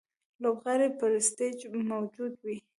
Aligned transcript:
لوبغاړی 0.41 0.89
پر 0.99 1.11
سټېج 1.27 1.57
موجود 1.89 2.33
وي. 2.43 2.57